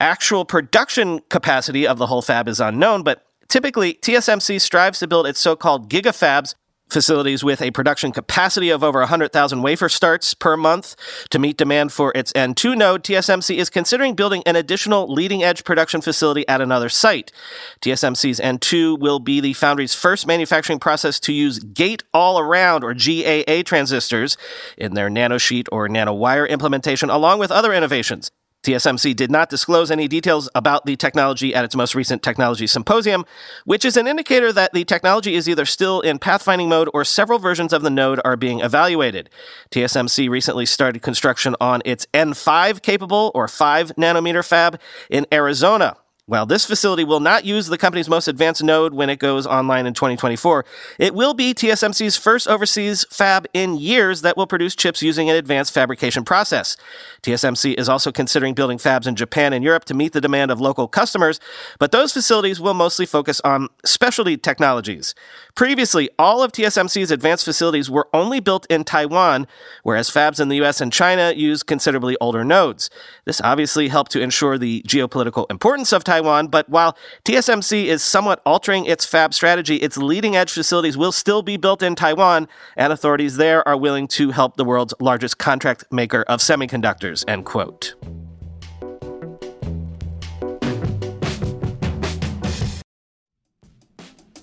Actual 0.00 0.44
production 0.44 1.20
capacity 1.28 1.86
of 1.86 1.98
the 1.98 2.06
whole 2.06 2.22
fab 2.22 2.48
is 2.48 2.60
unknown, 2.60 3.02
but 3.02 3.24
Typically, 3.50 3.94
TSMC 3.94 4.60
strives 4.60 5.00
to 5.00 5.08
build 5.08 5.26
its 5.26 5.40
so 5.40 5.56
called 5.56 5.90
gigafabs 5.90 6.54
facilities 6.90 7.44
with 7.44 7.62
a 7.62 7.70
production 7.70 8.12
capacity 8.12 8.70
of 8.70 8.82
over 8.84 9.00
100,000 9.00 9.62
wafer 9.62 9.88
starts 9.88 10.34
per 10.34 10.56
month. 10.56 10.96
To 11.30 11.38
meet 11.38 11.56
demand 11.56 11.92
for 11.92 12.12
its 12.14 12.32
N2 12.32 12.76
node, 12.76 13.04
TSMC 13.04 13.56
is 13.56 13.70
considering 13.70 14.14
building 14.14 14.42
an 14.46 14.56
additional 14.56 15.12
leading 15.12 15.42
edge 15.42 15.64
production 15.64 16.00
facility 16.00 16.46
at 16.48 16.60
another 16.60 16.88
site. 16.88 17.32
TSMC's 17.80 18.40
N2 18.40 18.98
will 18.98 19.18
be 19.18 19.40
the 19.40 19.52
foundry's 19.52 19.94
first 19.94 20.26
manufacturing 20.26 20.78
process 20.78 21.20
to 21.20 21.32
use 21.32 21.58
gate 21.58 22.02
all 22.12 22.38
around 22.38 22.84
or 22.84 22.94
GAA 22.94 23.62
transistors 23.64 24.36
in 24.76 24.94
their 24.94 25.08
nanosheet 25.08 25.68
or 25.72 25.88
nanowire 25.88 26.48
implementation, 26.48 27.10
along 27.10 27.38
with 27.38 27.50
other 27.50 27.72
innovations. 27.72 28.30
TSMC 28.62 29.16
did 29.16 29.30
not 29.30 29.48
disclose 29.48 29.90
any 29.90 30.06
details 30.06 30.48
about 30.54 30.84
the 30.84 30.96
technology 30.96 31.54
at 31.54 31.64
its 31.64 31.74
most 31.74 31.94
recent 31.94 32.22
technology 32.22 32.66
symposium, 32.66 33.24
which 33.64 33.84
is 33.84 33.96
an 33.96 34.06
indicator 34.06 34.52
that 34.52 34.72
the 34.72 34.84
technology 34.84 35.34
is 35.34 35.48
either 35.48 35.64
still 35.64 36.00
in 36.00 36.18
pathfinding 36.18 36.68
mode 36.68 36.90
or 36.92 37.04
several 37.04 37.38
versions 37.38 37.72
of 37.72 37.82
the 37.82 37.90
node 37.90 38.20
are 38.24 38.36
being 38.36 38.60
evaluated. 38.60 39.30
TSMC 39.70 40.28
recently 40.28 40.66
started 40.66 41.00
construction 41.00 41.56
on 41.60 41.80
its 41.84 42.06
N5 42.12 42.82
capable 42.82 43.30
or 43.34 43.48
5 43.48 43.92
nanometer 43.96 44.46
fab 44.46 44.78
in 45.08 45.26
Arizona, 45.32 45.96
while 46.30 46.46
this 46.46 46.64
facility 46.64 47.02
will 47.02 47.18
not 47.18 47.44
use 47.44 47.66
the 47.66 47.76
company's 47.76 48.08
most 48.08 48.28
advanced 48.28 48.62
node 48.62 48.94
when 48.94 49.10
it 49.10 49.18
goes 49.18 49.48
online 49.48 49.84
in 49.84 49.94
2024, 49.94 50.64
it 50.96 51.12
will 51.12 51.34
be 51.34 51.52
TSMC's 51.52 52.16
first 52.16 52.46
overseas 52.46 53.04
fab 53.10 53.48
in 53.52 53.76
years 53.76 54.22
that 54.22 54.36
will 54.36 54.46
produce 54.46 54.76
chips 54.76 55.02
using 55.02 55.28
an 55.28 55.34
advanced 55.34 55.74
fabrication 55.74 56.24
process. 56.24 56.76
TSMC 57.24 57.74
is 57.76 57.88
also 57.88 58.12
considering 58.12 58.54
building 58.54 58.78
fabs 58.78 59.08
in 59.08 59.16
Japan 59.16 59.52
and 59.52 59.64
Europe 59.64 59.84
to 59.86 59.92
meet 59.92 60.12
the 60.12 60.20
demand 60.20 60.52
of 60.52 60.60
local 60.60 60.86
customers, 60.86 61.40
but 61.80 61.90
those 61.90 62.12
facilities 62.12 62.60
will 62.60 62.74
mostly 62.74 63.06
focus 63.06 63.40
on 63.40 63.68
specialty 63.84 64.36
technologies. 64.36 65.16
Previously, 65.56 66.10
all 66.16 66.44
of 66.44 66.52
TSMC's 66.52 67.10
advanced 67.10 67.44
facilities 67.44 67.90
were 67.90 68.06
only 68.14 68.38
built 68.38 68.68
in 68.70 68.84
Taiwan, 68.84 69.48
whereas 69.82 70.08
fabs 70.08 70.38
in 70.38 70.48
the 70.48 70.62
US 70.62 70.80
and 70.80 70.92
China 70.92 71.32
use 71.36 71.64
considerably 71.64 72.16
older 72.20 72.44
nodes. 72.44 72.88
This 73.24 73.40
obviously 73.40 73.88
helped 73.88 74.12
to 74.12 74.20
ensure 74.20 74.58
the 74.58 74.84
geopolitical 74.86 75.50
importance 75.50 75.92
of 75.92 76.04
Taiwan 76.04 76.19
Taiwan, 76.20 76.48
but 76.48 76.68
while 76.68 76.96
TSMC 77.24 77.86
is 77.86 78.02
somewhat 78.02 78.42
altering 78.44 78.84
its 78.84 79.06
fab 79.06 79.32
strategy, 79.32 79.76
its 79.76 79.96
leading 79.96 80.36
edge 80.36 80.52
facilities 80.52 80.98
will 80.98 81.12
still 81.12 81.40
be 81.40 81.56
built 81.56 81.82
in 81.82 81.94
Taiwan, 81.94 82.46
and 82.76 82.92
authorities 82.92 83.38
there 83.38 83.66
are 83.66 83.76
willing 83.76 84.06
to 84.08 84.30
help 84.30 84.56
the 84.56 84.64
world's 84.64 84.92
largest 85.00 85.38
contract 85.38 85.84
maker 85.90 86.22
of 86.28 86.40
semiconductors, 86.40 87.24
end 87.26 87.46
quote. 87.46 87.94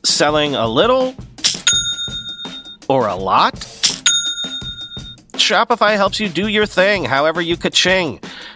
Selling 0.03 0.55
a 0.55 0.67
little 0.67 1.13
or 2.89 3.07
a 3.07 3.15
lot? 3.15 3.53
Shopify 5.33 5.95
helps 5.95 6.19
you 6.19 6.27
do 6.27 6.47
your 6.47 6.65
thing, 6.65 7.05
however 7.05 7.39
you 7.39 7.55
ka-ching. 7.55 8.19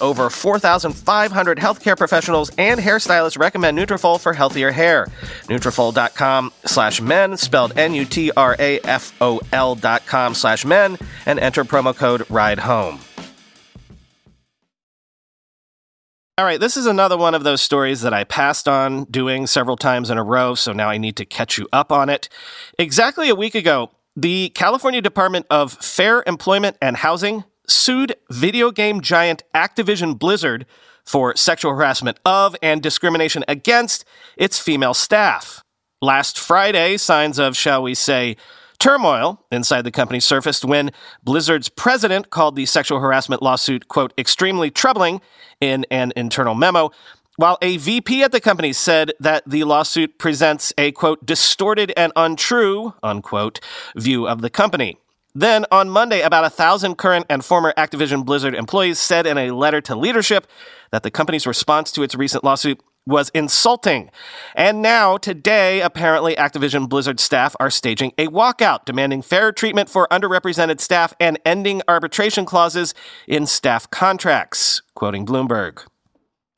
over 0.00 0.30
4,500 0.30 1.58
healthcare 1.58 1.96
professionals 1.96 2.50
and 2.58 2.80
hairstylists 2.80 3.38
recommend 3.38 3.78
Nutrafol 3.78 4.18
for 4.20 4.32
healthier 4.32 4.70
hair. 4.70 5.06
Nutrafol.com 5.44 6.52
slash 6.64 7.00
men, 7.00 7.36
spelled 7.36 7.76
N-U-T-R-A-F-O-L 7.76 9.74
dot 9.74 10.06
com 10.06 10.34
slash 10.34 10.64
men, 10.64 10.96
and 11.26 11.38
enter 11.38 11.64
promo 11.64 11.94
code 11.94 12.28
RIDE 12.30 12.60
HOME. 12.60 13.00
All 16.38 16.44
right, 16.44 16.60
this 16.60 16.76
is 16.76 16.86
another 16.86 17.16
one 17.16 17.34
of 17.34 17.42
those 17.42 17.60
stories 17.60 18.02
that 18.02 18.14
I 18.14 18.22
passed 18.22 18.68
on 18.68 19.04
doing 19.04 19.48
several 19.48 19.76
times 19.76 20.08
in 20.08 20.18
a 20.18 20.22
row, 20.22 20.54
so 20.54 20.72
now 20.72 20.88
I 20.88 20.96
need 20.96 21.16
to 21.16 21.24
catch 21.24 21.58
you 21.58 21.66
up 21.72 21.90
on 21.90 22.08
it. 22.08 22.28
Exactly 22.78 23.28
a 23.28 23.34
week 23.34 23.56
ago, 23.56 23.90
the 24.14 24.50
California 24.50 25.00
Department 25.00 25.46
of 25.50 25.72
Fair 25.72 26.22
Employment 26.28 26.76
and 26.80 26.96
Housing 26.96 27.42
sued 27.68 28.16
video 28.30 28.70
game 28.70 29.00
giant 29.00 29.42
Activision 29.54 30.18
Blizzard 30.18 30.66
for 31.04 31.34
sexual 31.36 31.72
harassment 31.72 32.18
of 32.24 32.56
and 32.62 32.82
discrimination 32.82 33.44
against 33.48 34.04
its 34.36 34.58
female 34.58 34.94
staff. 34.94 35.62
Last 36.00 36.38
Friday, 36.38 36.96
signs 36.96 37.38
of, 37.38 37.56
shall 37.56 37.82
we 37.82 37.94
say, 37.94 38.36
Turmoil 38.78 39.44
inside 39.50 39.82
the 39.82 39.90
company 39.90 40.20
surfaced 40.20 40.64
when 40.64 40.92
Blizzard's 41.24 41.68
president 41.68 42.30
called 42.30 42.54
the 42.54 42.66
sexual 42.66 43.00
harassment 43.00 43.42
lawsuit, 43.42 43.88
quote, 43.88 44.12
extremely 44.16 44.70
troubling 44.70 45.20
in 45.60 45.84
an 45.90 46.12
internal 46.14 46.54
memo, 46.54 46.92
while 47.36 47.58
a 47.60 47.76
VP 47.76 48.22
at 48.22 48.30
the 48.30 48.40
company 48.40 48.72
said 48.72 49.12
that 49.18 49.42
the 49.48 49.64
lawsuit 49.64 50.18
presents 50.18 50.72
a, 50.78 50.92
quote, 50.92 51.24
distorted 51.26 51.92
and 51.96 52.12
untrue, 52.14 52.94
unquote, 53.02 53.60
view 53.96 54.28
of 54.28 54.42
the 54.42 54.50
company. 54.50 54.98
Then 55.34 55.66
on 55.70 55.90
Monday, 55.90 56.22
about 56.22 56.44
a 56.44 56.50
thousand 56.50 56.96
current 56.96 57.26
and 57.28 57.44
former 57.44 57.74
Activision 57.76 58.24
Blizzard 58.24 58.54
employees 58.54 58.98
said 58.98 59.26
in 59.26 59.38
a 59.38 59.50
letter 59.50 59.80
to 59.82 59.94
leadership 59.94 60.46
that 60.90 61.02
the 61.02 61.10
company's 61.10 61.46
response 61.46 61.92
to 61.92 62.02
its 62.02 62.14
recent 62.14 62.44
lawsuit 62.44 62.80
was 63.06 63.30
insulting. 63.30 64.10
And 64.54 64.82
now, 64.82 65.16
today, 65.16 65.80
apparently 65.80 66.36
Activision 66.36 66.88
Blizzard 66.88 67.20
staff 67.20 67.56
are 67.58 67.70
staging 67.70 68.12
a 68.18 68.26
walkout, 68.28 68.84
demanding 68.84 69.22
fair 69.22 69.50
treatment 69.50 69.88
for 69.88 70.06
underrepresented 70.10 70.80
staff 70.80 71.14
and 71.18 71.38
ending 71.44 71.82
arbitration 71.88 72.44
clauses 72.44 72.94
in 73.26 73.46
staff 73.46 73.90
contracts, 73.90 74.82
quoting 74.94 75.24
Bloomberg. 75.24 75.86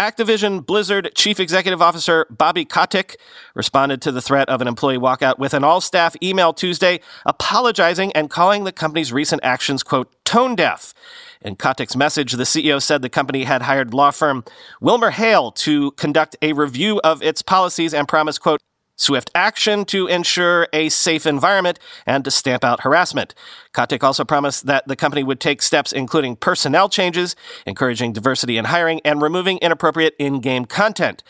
Activision 0.01 0.65
Blizzard 0.65 1.11
Chief 1.15 1.39
Executive 1.39 1.83
Officer 1.83 2.27
Bobby 2.31 2.65
Kotick 2.65 3.17
responded 3.55 4.01
to 4.01 4.11
the 4.11 4.23
threat 4.23 4.49
of 4.49 4.63
an 4.63 4.67
employee 4.67 4.97
walkout 4.97 5.39
with 5.39 5.53
an 5.53 5.63
all 5.63 5.83
staff 5.83 6.17
email 6.23 6.55
Tuesday 6.55 7.01
apologizing 7.27 8.11
and 8.13 8.31
calling 8.31 8.65
the 8.65 8.73
company's 8.73 9.13
recent 9.13 9.45
actions, 9.45 9.83
quote, 9.83 10.11
tone 10.25 10.57
deaf. 10.57 10.95
In 11.43 11.55
Kotick's 11.55 11.97
message, 11.97 12.33
the 12.33 12.45
CEO 12.45 12.81
said 12.81 13.03
the 13.03 13.11
company 13.11 13.45
had 13.45 13.61
hired 13.61 13.93
law 13.93 14.11
firm 14.11 14.43
WilmerHale 14.81 15.55
to 15.57 15.91
conduct 15.93 16.35
a 16.41 16.55
review 16.55 16.99
of 17.05 17.23
its 17.23 17.43
policies 17.43 17.93
and 17.93 18.09
promised, 18.09 18.41
quote, 18.41 18.63
swift 19.01 19.31
action 19.35 19.85
to 19.87 20.07
ensure 20.07 20.69
a 20.73 20.89
safe 20.89 21.27
environment 21.27 21.79
and 22.07 22.25
to 22.25 22.31
stamp 22.31 22.65
out 22.65 22.83
harassment. 22.83 23.35
Kotick 23.73 24.05
also 24.05 24.25
promised 24.25 24.67
that 24.67 24.87
the 24.87 24.97
company 24.97 25.23
would 25.23 25.41
take 25.41 25.63
steps 25.63 25.93
including 25.93 26.37
personnel 26.37 26.89
changes, 26.89 27.35
encouraging 27.67 28.13
diversity 28.13 28.59
in 28.59 28.67
hiring, 28.67 29.01
and 29.05 29.23
removing 29.23 29.59
inappropriate 29.59 30.15
in-game 30.19 30.65
content. 30.65 31.23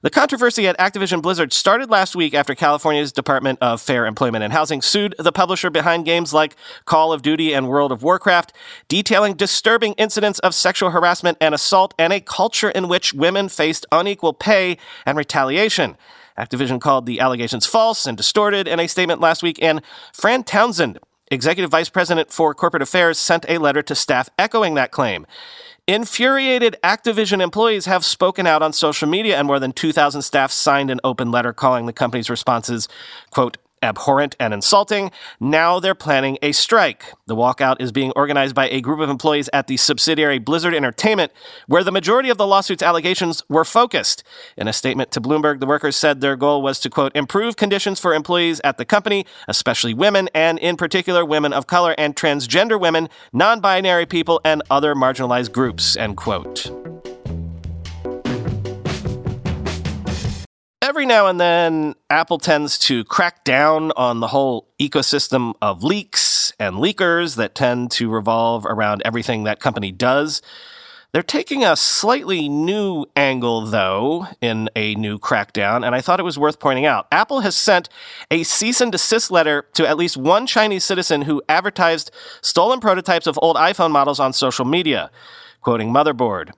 The 0.00 0.10
controversy 0.10 0.68
at 0.68 0.78
Activision 0.78 1.20
Blizzard 1.20 1.52
started 1.52 1.90
last 1.90 2.14
week 2.14 2.32
after 2.32 2.54
California's 2.54 3.10
Department 3.10 3.58
of 3.60 3.82
Fair 3.82 4.06
Employment 4.06 4.44
and 4.44 4.52
Housing 4.52 4.80
sued 4.80 5.12
the 5.18 5.32
publisher 5.32 5.70
behind 5.70 6.04
games 6.04 6.32
like 6.32 6.54
Call 6.84 7.12
of 7.12 7.20
Duty 7.20 7.52
and 7.52 7.68
World 7.68 7.90
of 7.90 8.04
Warcraft, 8.04 8.52
detailing 8.86 9.34
disturbing 9.34 9.94
incidents 9.94 10.38
of 10.38 10.54
sexual 10.54 10.90
harassment 10.90 11.36
and 11.40 11.52
assault 11.52 11.94
and 11.98 12.12
a 12.12 12.20
culture 12.20 12.70
in 12.70 12.86
which 12.86 13.12
women 13.12 13.48
faced 13.48 13.86
unequal 13.90 14.34
pay 14.34 14.78
and 15.04 15.18
retaliation. 15.18 15.96
Activision 16.38 16.80
called 16.80 17.06
the 17.06 17.20
allegations 17.20 17.66
false 17.66 18.06
and 18.06 18.16
distorted 18.16 18.68
in 18.68 18.78
a 18.78 18.86
statement 18.86 19.20
last 19.20 19.42
week, 19.42 19.58
and 19.60 19.82
Fran 20.12 20.44
Townsend, 20.44 20.98
executive 21.30 21.70
vice 21.70 21.88
president 21.88 22.30
for 22.30 22.54
corporate 22.54 22.82
affairs, 22.82 23.18
sent 23.18 23.44
a 23.48 23.58
letter 23.58 23.82
to 23.82 23.94
staff 23.94 24.30
echoing 24.38 24.74
that 24.74 24.92
claim. 24.92 25.26
Infuriated 25.86 26.76
Activision 26.84 27.40
employees 27.40 27.86
have 27.86 28.04
spoken 28.04 28.46
out 28.46 28.62
on 28.62 28.72
social 28.72 29.08
media, 29.08 29.38
and 29.38 29.46
more 29.46 29.58
than 29.58 29.72
2,000 29.72 30.22
staff 30.22 30.52
signed 30.52 30.90
an 30.90 31.00
open 31.02 31.30
letter 31.30 31.52
calling 31.52 31.86
the 31.86 31.92
company's 31.92 32.28
responses, 32.28 32.88
quote, 33.30 33.56
abhorrent 33.82 34.36
and 34.38 34.54
insulting. 34.54 35.10
Now 35.40 35.80
they're 35.80 35.94
planning 35.94 36.38
a 36.42 36.52
strike. 36.52 37.12
The 37.26 37.36
walkout 37.36 37.76
is 37.80 37.92
being 37.92 38.12
organized 38.16 38.54
by 38.54 38.68
a 38.68 38.80
group 38.80 39.00
of 39.00 39.10
employees 39.10 39.48
at 39.52 39.66
the 39.66 39.76
subsidiary 39.76 40.38
Blizzard 40.38 40.74
Entertainment, 40.74 41.32
where 41.66 41.84
the 41.84 41.92
majority 41.92 42.30
of 42.30 42.38
the 42.38 42.46
lawsuit's 42.46 42.82
allegations 42.82 43.42
were 43.48 43.64
focused. 43.64 44.22
In 44.56 44.68
a 44.68 44.72
statement 44.72 45.10
to 45.12 45.20
Bloomberg, 45.20 45.60
the 45.60 45.66
workers 45.66 45.96
said 45.96 46.20
their 46.20 46.36
goal 46.36 46.62
was 46.62 46.80
to, 46.80 46.90
quote, 46.90 47.12
improve 47.14 47.56
conditions 47.56 48.00
for 48.00 48.14
employees 48.14 48.60
at 48.64 48.78
the 48.78 48.84
company, 48.84 49.26
especially 49.46 49.94
women, 49.94 50.28
and 50.34 50.58
in 50.58 50.76
particular 50.76 51.24
women 51.24 51.52
of 51.52 51.66
color 51.66 51.94
and 51.98 52.16
transgender 52.16 52.80
women, 52.80 53.08
non 53.32 53.60
binary 53.60 54.06
people, 54.06 54.40
and 54.44 54.62
other 54.70 54.94
marginalized 54.94 55.52
groups, 55.52 55.96
end 55.96 56.16
quote. 56.16 56.70
Every 60.98 61.06
now 61.06 61.28
and 61.28 61.38
then, 61.38 61.94
Apple 62.10 62.38
tends 62.38 62.76
to 62.76 63.04
crack 63.04 63.44
down 63.44 63.92
on 63.92 64.18
the 64.18 64.26
whole 64.26 64.66
ecosystem 64.80 65.54
of 65.62 65.84
leaks 65.84 66.52
and 66.58 66.74
leakers 66.74 67.36
that 67.36 67.54
tend 67.54 67.88
to 67.88 68.10
revolve 68.10 68.66
around 68.66 69.00
everything 69.04 69.44
that 69.44 69.60
company 69.60 69.92
does. 69.92 70.42
They're 71.12 71.22
taking 71.22 71.64
a 71.64 71.76
slightly 71.76 72.48
new 72.48 73.06
angle, 73.14 73.60
though, 73.66 74.26
in 74.40 74.70
a 74.74 74.96
new 74.96 75.20
crackdown, 75.20 75.86
and 75.86 75.94
I 75.94 76.00
thought 76.00 76.18
it 76.18 76.24
was 76.24 76.36
worth 76.36 76.58
pointing 76.58 76.84
out. 76.84 77.06
Apple 77.12 77.42
has 77.42 77.54
sent 77.54 77.88
a 78.28 78.42
cease 78.42 78.80
and 78.80 78.90
desist 78.90 79.30
letter 79.30 79.66
to 79.74 79.86
at 79.86 79.98
least 79.98 80.16
one 80.16 80.48
Chinese 80.48 80.82
citizen 80.82 81.22
who 81.22 81.40
advertised 81.48 82.10
stolen 82.42 82.80
prototypes 82.80 83.28
of 83.28 83.38
old 83.40 83.54
iPhone 83.54 83.92
models 83.92 84.18
on 84.18 84.32
social 84.32 84.64
media. 84.64 85.12
Quoting 85.60 85.92
Motherboard. 85.92 86.50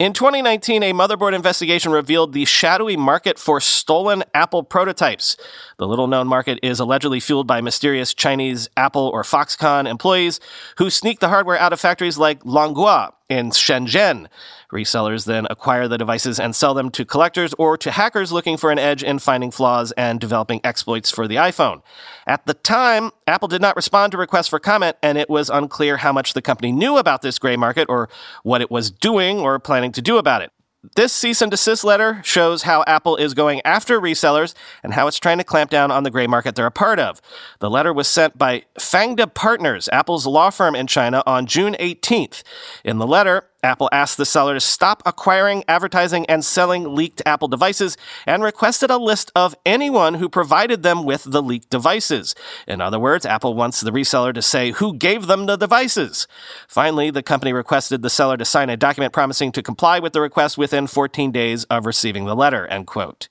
In 0.00 0.14
2019, 0.14 0.82
a 0.82 0.92
motherboard 0.94 1.34
investigation 1.34 1.92
revealed 1.92 2.32
the 2.32 2.46
shadowy 2.46 2.96
market 2.96 3.38
for 3.38 3.60
stolen 3.60 4.24
Apple 4.32 4.62
prototypes. 4.62 5.36
The 5.76 5.86
little 5.86 6.06
known 6.06 6.26
market 6.26 6.58
is 6.62 6.80
allegedly 6.80 7.20
fueled 7.20 7.46
by 7.46 7.60
mysterious 7.60 8.14
Chinese 8.14 8.70
Apple 8.78 9.08
or 9.08 9.24
Foxconn 9.24 9.86
employees 9.86 10.40
who 10.78 10.88
sneak 10.88 11.20
the 11.20 11.28
hardware 11.28 11.58
out 11.58 11.74
of 11.74 11.80
factories 11.80 12.16
like 12.16 12.42
Longhua 12.44 13.12
in 13.30 13.50
Shenzhen. 13.50 14.26
Resellers 14.70 15.24
then 15.24 15.46
acquire 15.48 15.88
the 15.88 15.96
devices 15.96 16.38
and 16.38 16.54
sell 16.54 16.74
them 16.74 16.90
to 16.90 17.04
collectors 17.04 17.54
or 17.58 17.76
to 17.78 17.90
hackers 17.90 18.30
looking 18.32 18.56
for 18.56 18.70
an 18.70 18.78
edge 18.78 19.02
in 19.02 19.18
finding 19.18 19.50
flaws 19.50 19.92
and 19.92 20.20
developing 20.20 20.60
exploits 20.62 21.10
for 21.10 21.26
the 21.26 21.36
iPhone. 21.36 21.82
At 22.26 22.46
the 22.46 22.54
time, 22.54 23.10
Apple 23.26 23.48
did 23.48 23.62
not 23.62 23.76
respond 23.76 24.12
to 24.12 24.18
requests 24.18 24.48
for 24.48 24.58
comment, 24.58 24.96
and 25.02 25.16
it 25.16 25.30
was 25.30 25.48
unclear 25.48 25.96
how 25.96 26.12
much 26.12 26.34
the 26.34 26.42
company 26.42 26.70
knew 26.72 26.98
about 26.98 27.22
this 27.22 27.38
gray 27.38 27.56
market 27.56 27.86
or 27.88 28.08
what 28.42 28.60
it 28.60 28.70
was 28.70 28.90
doing 28.90 29.38
or 29.38 29.58
planning 29.58 29.92
to 29.92 30.02
do 30.02 30.18
about 30.18 30.42
it. 30.42 30.52
This 30.96 31.12
cease 31.12 31.42
and 31.42 31.50
desist 31.50 31.84
letter 31.84 32.22
shows 32.24 32.62
how 32.62 32.84
Apple 32.86 33.16
is 33.16 33.34
going 33.34 33.60
after 33.66 34.00
resellers 34.00 34.54
and 34.82 34.94
how 34.94 35.06
it's 35.08 35.18
trying 35.18 35.36
to 35.36 35.44
clamp 35.44 35.70
down 35.70 35.90
on 35.90 36.04
the 36.04 36.10
gray 36.10 36.26
market 36.26 36.54
they're 36.54 36.64
a 36.64 36.70
part 36.70 36.98
of. 36.98 37.20
The 37.58 37.68
letter 37.68 37.92
was 37.92 38.08
sent 38.08 38.38
by 38.38 38.64
Fangda 38.78 39.32
Partners, 39.34 39.90
Apple's 39.92 40.26
law 40.26 40.48
firm 40.48 40.74
in 40.74 40.86
China, 40.86 41.22
on 41.26 41.44
June 41.44 41.76
18th. 41.78 42.42
In 42.82 42.96
the 42.96 43.06
letter, 43.06 43.44
Apple 43.62 43.88
asked 43.92 44.16
the 44.16 44.24
seller 44.24 44.54
to 44.54 44.60
stop 44.60 45.02
acquiring, 45.04 45.64
advertising, 45.68 46.26
and 46.26 46.44
selling 46.44 46.94
leaked 46.94 47.22
Apple 47.26 47.48
devices 47.48 47.96
and 48.26 48.42
requested 48.42 48.90
a 48.90 48.96
list 48.96 49.30
of 49.34 49.54
anyone 49.66 50.14
who 50.14 50.28
provided 50.28 50.82
them 50.82 51.04
with 51.04 51.24
the 51.24 51.42
leaked 51.42 51.70
devices. 51.70 52.34
In 52.66 52.80
other 52.80 52.98
words, 52.98 53.26
Apple 53.26 53.54
wants 53.54 53.80
the 53.80 53.90
reseller 53.90 54.34
to 54.34 54.42
say 54.42 54.72
who 54.72 54.94
gave 54.94 55.26
them 55.26 55.46
the 55.46 55.56
devices. 55.56 56.26
Finally, 56.68 57.10
the 57.10 57.22
company 57.22 57.52
requested 57.52 58.02
the 58.02 58.10
seller 58.10 58.36
to 58.36 58.44
sign 58.44 58.70
a 58.70 58.76
document 58.76 59.12
promising 59.12 59.52
to 59.52 59.62
comply 59.62 59.98
with 59.98 60.12
the 60.12 60.20
request 60.20 60.56
within 60.56 60.86
14 60.86 61.30
days 61.30 61.64
of 61.64 61.86
receiving 61.86 62.26
the 62.26 62.36
letter, 62.36 62.66
end 62.66 62.86
quote. 62.86 63.28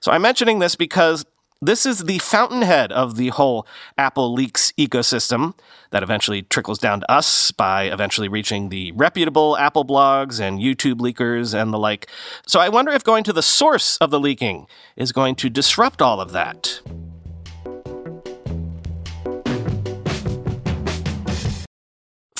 So 0.00 0.12
I'm 0.12 0.22
mentioning 0.22 0.58
this 0.58 0.76
because 0.76 1.24
this 1.66 1.86
is 1.86 2.00
the 2.00 2.18
fountainhead 2.18 2.92
of 2.92 3.16
the 3.16 3.28
whole 3.28 3.66
Apple 3.96 4.32
leaks 4.32 4.72
ecosystem 4.72 5.54
that 5.90 6.02
eventually 6.02 6.42
trickles 6.42 6.78
down 6.78 7.00
to 7.00 7.10
us 7.10 7.50
by 7.52 7.84
eventually 7.84 8.28
reaching 8.28 8.68
the 8.68 8.92
reputable 8.92 9.56
Apple 9.56 9.84
blogs 9.84 10.40
and 10.40 10.58
YouTube 10.58 10.96
leakers 10.96 11.54
and 11.54 11.72
the 11.72 11.78
like. 11.78 12.08
So 12.46 12.60
I 12.60 12.68
wonder 12.68 12.92
if 12.92 13.04
going 13.04 13.24
to 13.24 13.32
the 13.32 13.42
source 13.42 13.96
of 13.98 14.10
the 14.10 14.20
leaking 14.20 14.66
is 14.96 15.12
going 15.12 15.36
to 15.36 15.48
disrupt 15.48 16.02
all 16.02 16.20
of 16.20 16.32
that. 16.32 16.80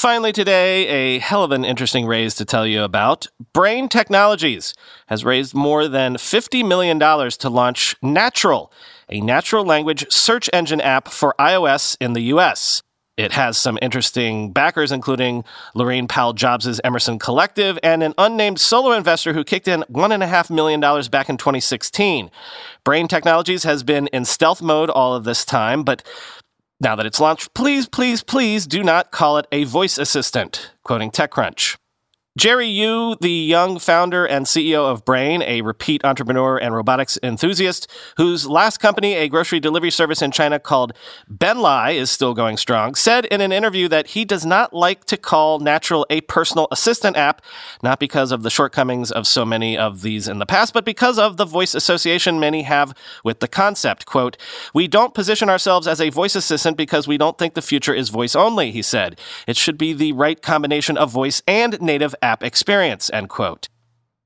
Finally, 0.05 0.33
today, 0.33 0.87
a 0.87 1.19
hell 1.19 1.43
of 1.43 1.51
an 1.51 1.65
interesting 1.65 2.05
raise 2.05 2.35
to 2.35 2.45
tell 2.45 2.67
you 2.67 2.83
about. 2.83 3.27
Brain 3.55 3.89
Technologies 3.89 4.75
has 5.07 5.25
raised 5.25 5.55
more 5.55 5.89
than 5.89 6.17
$50 6.17 6.63
million 6.69 6.99
to 6.99 7.49
launch 7.49 7.97
Natural, 8.03 8.71
a 9.09 9.23
natural 9.23 9.65
language 9.65 10.05
search 10.13 10.51
engine 10.53 10.83
app 10.83 11.09
for 11.09 11.35
iOS 11.39 11.97
in 12.03 12.13
the 12.13 12.21
US. 12.35 12.83
It 13.17 13.33
has 13.33 13.57
some 13.57 13.79
interesting 13.81 14.53
backers, 14.53 14.93
including 14.93 15.43
Laurene 15.75 16.09
Powell 16.09 16.35
Jobs' 16.35 16.81
Emerson 16.85 17.19
Collective 17.19 17.79
and 17.83 18.03
an 18.03 18.13
unnamed 18.19 18.61
solo 18.61 18.93
investor 18.93 19.33
who 19.33 19.43
kicked 19.43 19.69
in 19.69 19.85
$1.5 19.91 20.51
million 20.51 20.81
back 20.81 21.31
in 21.31 21.39
2016. 21.39 22.31
Brain 22.85 23.09
Technologies 23.09 23.63
has 23.63 23.83
been 23.83 24.09
in 24.09 24.27
stealth 24.27 24.61
mode 24.61 24.91
all 24.91 25.15
of 25.15 25.25
this 25.25 25.47
time, 25.47 25.83
but 25.83 26.03
now 26.85 26.95
that 26.95 27.07
it's 27.07 27.19
launched, 27.19 27.55
please, 27.55 27.89
please, 27.89 28.23
please 28.23 28.67
do 28.67 28.85
not 28.85 29.11
call 29.11 29.39
it 29.39 29.47
a 29.51 29.65
voice 29.65 29.99
assistant, 29.99 30.71
quoting 30.85 31.11
TechCrunch. 31.11 31.77
Jerry 32.37 32.67
Yu, 32.67 33.15
the 33.21 33.31
young 33.31 33.79
founder 33.79 34.27
and 34.27 34.45
CEO 34.45 34.91
of 34.91 35.05
Brain, 35.05 35.41
a 35.43 35.61
repeat 35.63 36.05
entrepreneur 36.05 36.57
and 36.59 36.75
robotics 36.75 37.17
enthusiast, 37.23 37.89
whose 38.17 38.45
last 38.49 38.79
company, 38.79 39.15
a 39.15 39.29
grocery 39.29 39.61
delivery 39.61 39.93
service 39.93 40.21
in 40.21 40.33
China 40.33 40.59
called 40.59 40.95
Benlai, 41.33 41.95
is 41.95 42.11
still 42.11 42.35
going 42.35 42.57
strong, 42.57 42.97
said 42.97 43.25
in 43.27 43.41
an 43.41 43.53
interview 43.53 43.87
that 43.87 44.09
he 44.09 44.25
does 44.25 44.45
not 44.45 44.75
like 44.75 45.05
to 45.05 45.17
call 45.17 45.61
Natural 45.61 46.05
a 46.11 46.23
personal 46.23 46.67
assistant 46.73 47.17
app, 47.17 47.41
not 47.85 48.01
because 48.01 48.33
of 48.33 48.43
the 48.43 48.51
shortcomings 48.51 49.13
of 49.13 49.29
so 49.29 49.45
many 49.45 49.79
of 49.79 50.03
these 50.03 50.27
in 50.27 50.41
the 50.41 50.47
past, 50.47 50.75
but 50.75 50.85
because 50.85 51.21
of 51.21 51.37
the 51.37 51.45
voice 51.45 51.73
association 51.73 52.41
many 52.41 52.63
have 52.63 52.95
with 53.23 53.39
the 53.39 53.47
concept. 53.47 54.07
Quote, 54.07 54.37
We 54.75 54.89
don't 54.89 55.15
position 55.15 55.49
ourselves 55.49 55.87
as 55.87 56.01
a 56.01 56.11
voice 56.11 56.35
assistant 56.35 56.77
because 56.77 57.07
we 57.07 57.17
don't 57.17 57.39
think 57.39 57.55
the 57.55 57.63
future 57.63 57.95
is 57.95 58.09
voice 58.09 58.35
only, 58.35 58.73
he 58.73 58.83
said. 58.83 59.21
It 59.47 59.57
should 59.57 59.79
be 59.79 59.93
the 59.93 60.11
right 60.11 60.43
combination 60.43 60.97
of 60.99 61.13
voice 61.13 61.41
and 61.47 61.81
native 61.81 62.13
app 62.25 62.43
experience, 62.43 63.11
end 63.13 63.29
quote. 63.29 63.69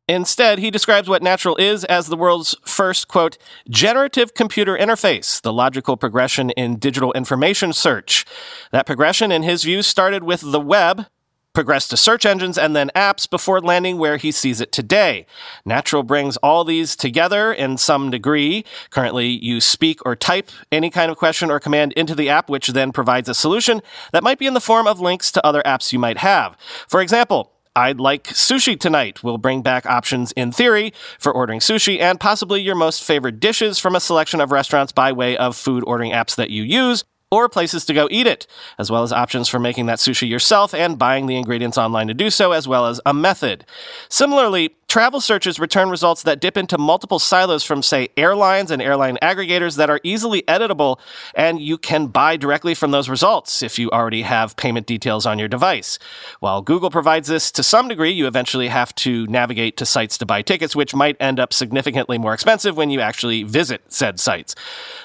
Instead, 0.08 0.58
he 0.58 0.70
describes 0.70 1.06
what 1.06 1.22
Natural 1.22 1.54
is 1.56 1.84
as 1.84 2.06
the 2.06 2.16
world's 2.16 2.56
first, 2.64 3.08
quote, 3.08 3.36
generative 3.68 4.32
computer 4.32 4.74
interface, 4.74 5.42
the 5.42 5.52
logical 5.52 5.98
progression 5.98 6.48
in 6.50 6.78
digital 6.78 7.12
information 7.12 7.74
search. 7.74 8.24
That 8.72 8.86
progression, 8.86 9.30
in 9.30 9.42
his 9.42 9.64
view, 9.64 9.82
started 9.82 10.24
with 10.24 10.40
the 10.40 10.60
web, 10.60 11.06
progressed 11.52 11.90
to 11.90 11.96
search 11.96 12.24
engines 12.24 12.56
and 12.56 12.74
then 12.74 12.90
apps 12.94 13.28
before 13.28 13.60
landing 13.60 13.98
where 13.98 14.16
he 14.16 14.32
sees 14.32 14.60
it 14.60 14.72
today. 14.72 15.26
Natural 15.66 16.02
brings 16.02 16.38
all 16.38 16.64
these 16.64 16.96
together 16.96 17.52
in 17.52 17.76
some 17.76 18.10
degree. 18.10 18.64
Currently, 18.90 19.26
you 19.26 19.60
speak 19.60 20.00
or 20.06 20.16
type 20.16 20.50
any 20.72 20.88
kind 20.88 21.10
of 21.10 21.18
question 21.18 21.50
or 21.50 21.60
command 21.60 21.92
into 21.94 22.14
the 22.14 22.30
app, 22.30 22.48
which 22.48 22.68
then 22.68 22.92
provides 22.92 23.28
a 23.28 23.34
solution 23.34 23.82
that 24.12 24.22
might 24.22 24.38
be 24.38 24.46
in 24.46 24.54
the 24.54 24.60
form 24.60 24.86
of 24.86 25.00
links 25.00 25.32
to 25.32 25.44
other 25.44 25.62
apps 25.66 25.92
you 25.92 25.98
might 25.98 26.18
have. 26.18 26.56
For 26.86 27.02
example, 27.02 27.52
I'd 27.78 28.00
like 28.00 28.24
sushi 28.24 28.78
tonight. 28.78 29.22
We'll 29.22 29.38
bring 29.38 29.62
back 29.62 29.86
options 29.86 30.32
in 30.32 30.50
theory 30.50 30.92
for 31.20 31.30
ordering 31.30 31.60
sushi 31.60 32.00
and 32.00 32.18
possibly 32.18 32.60
your 32.60 32.74
most 32.74 33.04
favorite 33.04 33.38
dishes 33.38 33.78
from 33.78 33.94
a 33.94 34.00
selection 34.00 34.40
of 34.40 34.50
restaurants 34.50 34.90
by 34.90 35.12
way 35.12 35.36
of 35.36 35.56
food 35.56 35.84
ordering 35.86 36.10
apps 36.10 36.34
that 36.34 36.50
you 36.50 36.64
use 36.64 37.04
or 37.30 37.48
places 37.48 37.84
to 37.86 37.94
go 37.94 38.08
eat 38.10 38.26
it, 38.26 38.46
as 38.78 38.90
well 38.90 39.02
as 39.02 39.12
options 39.12 39.48
for 39.48 39.58
making 39.58 39.86
that 39.86 39.98
sushi 39.98 40.28
yourself 40.28 40.74
and 40.74 40.98
buying 40.98 41.26
the 41.26 41.36
ingredients 41.36 41.78
online 41.78 42.08
to 42.08 42.14
do 42.14 42.30
so, 42.30 42.52
as 42.52 42.66
well 42.66 42.86
as 42.86 43.00
a 43.04 43.12
method. 43.12 43.64
Similarly, 44.08 44.76
travel 44.88 45.20
searches 45.20 45.60
return 45.60 45.90
results 45.90 46.22
that 46.22 46.40
dip 46.40 46.56
into 46.56 46.78
multiple 46.78 47.18
silos 47.18 47.62
from, 47.62 47.82
say, 47.82 48.08
airlines 48.16 48.70
and 48.70 48.80
airline 48.80 49.18
aggregators 49.20 49.76
that 49.76 49.90
are 49.90 50.00
easily 50.02 50.42
editable, 50.42 50.98
and 51.34 51.60
you 51.60 51.76
can 51.76 52.06
buy 52.06 52.36
directly 52.36 52.74
from 52.74 52.90
those 52.90 53.08
results 53.08 53.62
if 53.62 53.78
you 53.78 53.90
already 53.90 54.22
have 54.22 54.56
payment 54.56 54.86
details 54.86 55.26
on 55.26 55.38
your 55.38 55.48
device. 55.48 55.98
While 56.40 56.62
Google 56.62 56.90
provides 56.90 57.28
this 57.28 57.52
to 57.52 57.62
some 57.62 57.88
degree, 57.88 58.10
you 58.10 58.26
eventually 58.26 58.68
have 58.68 58.94
to 58.96 59.26
navigate 59.26 59.76
to 59.76 59.86
sites 59.86 60.16
to 60.18 60.26
buy 60.26 60.40
tickets, 60.40 60.74
which 60.74 60.94
might 60.94 61.16
end 61.20 61.38
up 61.38 61.52
significantly 61.52 62.16
more 62.16 62.32
expensive 62.32 62.76
when 62.76 62.90
you 62.90 63.00
actually 63.00 63.42
visit 63.42 63.82
said 63.92 64.18
sites. 64.18 64.54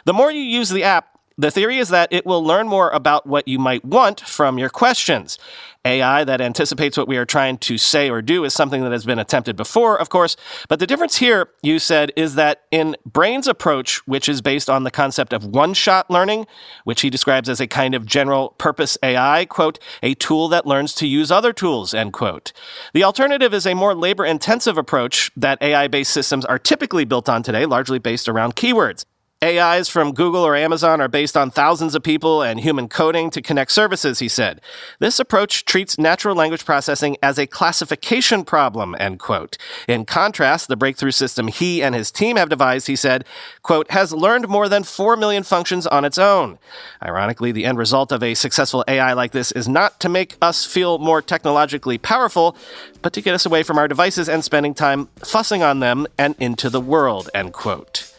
The 0.06 0.14
more 0.14 0.32
you 0.32 0.42
use 0.42 0.70
the 0.70 0.84
app, 0.84 1.13
the 1.38 1.52
theory 1.52 1.78
is 1.78 1.90
that 1.90 2.12
it 2.12 2.26
will 2.26 2.44
learn 2.44 2.68
more 2.68 2.90
about 2.90 3.26
what 3.26 3.48
Yu 3.48 3.60
might 3.60 3.84
want 3.84 4.22
from 4.22 4.58
your 4.58 4.70
questions. 4.70 5.38
AI 5.86 6.24
that 6.24 6.40
anticipates 6.40 6.98
what 6.98 7.10
we 7.10 7.18
are 7.18 7.26
trying 7.26 7.58
to 7.58 7.78
say 7.78 8.10
or 8.10 8.22
do 8.22 8.46
is 8.46 8.54
something 8.54 8.84
that 8.84 8.94
has 8.94 9.06
been 9.06 9.20
attempted 9.20 9.58
before, 9.58 10.00
of 10.00 10.10
course. 10.10 10.38
But 10.70 10.80
the 10.80 10.88
difference 10.88 11.18
here, 11.18 11.50
you 11.62 11.78
said, 11.78 12.12
is 12.16 12.36
that 12.36 12.64
in 12.72 12.96
Brain's 13.06 13.48
approach, 13.48 14.06
which 14.08 14.30
is 14.30 14.42
based 14.42 14.70
on 14.70 14.84
the 14.84 14.92
concept 14.92 15.34
of 15.34 15.46
one 15.46 15.74
shot 15.74 16.10
learning, 16.10 16.48
which 16.86 17.02
he 17.02 17.10
describes 17.10 17.50
as 17.50 17.60
a 17.60 17.68
kind 17.68 17.96
of 17.96 18.06
general 18.06 18.50
purpose 18.58 18.98
AI, 19.04 19.46
quote, 19.46 19.78
a 20.02 20.14
tool 20.14 20.48
that 20.48 20.66
learns 20.66 20.94
to 20.96 21.08
use 21.08 21.32
other 21.32 21.52
tools, 21.52 21.94
end 21.94 22.14
quote. 22.14 22.54
The 22.94 23.04
alternative 23.04 23.54
is 23.54 23.68
a 23.68 23.74
more 23.74 23.94
labor 23.94 24.26
intensive 24.26 24.78
approach 24.78 25.32
that 25.36 25.62
AI 25.62 25.90
based 25.90 26.14
systems 26.14 26.46
are 26.46 26.60
typically 26.60 27.04
built 27.04 27.28
on 27.28 27.44
today, 27.44 27.66
largely 27.66 28.00
based 28.00 28.30
around 28.30 28.56
keywords. 28.56 29.04
AIs 29.44 29.90
from 29.90 30.14
Google 30.14 30.46
or 30.46 30.56
Amazon 30.56 31.02
are 31.02 31.10
based 31.10 31.36
on 31.36 31.52
thousands 31.52 31.96
of 31.96 32.02
people 32.02 32.42
and 32.42 32.62
human 32.62 32.88
coding 32.88 33.30
to 33.32 33.42
connect 33.42 33.74
services, 33.74 34.20
he 34.20 34.30
said. 34.30 34.62
This 35.00 35.20
approach 35.20 35.66
treats 35.66 35.98
natural 35.98 36.34
language 36.34 36.64
processing 36.64 37.18
as 37.22 37.38
a 37.38 37.46
classification 37.46 38.46
problem, 38.46 38.96
end 38.98 39.20
quote. 39.20 39.58
In 39.86 40.06
contrast, 40.06 40.70
the 40.70 40.78
breakthrough 40.78 41.12
system 41.12 41.50
he 41.50 41.84
and 41.84 41.94
his 41.94 42.10
team 42.10 42.38
have 42.38 42.48
devised, 42.48 42.88
he 42.88 42.96
said, 42.96 43.26
quote, 43.64 43.92
has 43.92 44.14
learned 44.14 44.48
more 44.48 44.70
than 44.70 44.84
4 44.84 45.18
million 45.18 45.44
functions 45.44 45.86
on 45.88 46.06
its 46.06 46.18
own. 46.18 46.58
Ironically, 47.04 47.52
the 47.52 47.66
end 47.66 47.78
result 47.78 48.14
of 48.14 48.24
a 48.24 48.36
successful 48.36 48.86
AI 48.88 49.12
like 49.12 49.34
this 49.34 49.52
is 49.52 49.68
not 49.68 50.00
to 50.00 50.08
make 50.08 50.38
us 50.42 50.66
feel 50.66 51.00
more 51.00 51.22
technologically 51.22 51.98
powerful, 51.98 52.56
but 53.02 53.12
to 53.12 53.22
get 53.22 53.36
us 53.36 53.46
away 53.46 53.64
from 53.64 53.78
our 53.78 53.90
devices 53.90 54.30
and 54.30 54.42
spending 54.42 54.74
time 54.74 55.10
fussing 55.18 55.62
on 55.62 55.82
them 55.82 56.08
and 56.18 56.34
into 56.40 56.70
the 56.70 56.80
world, 56.80 57.30
end 57.34 57.52
quote. 57.52 58.13